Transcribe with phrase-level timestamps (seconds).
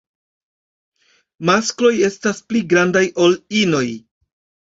[1.49, 3.85] Maskloj estas pli grandaj ol inoj.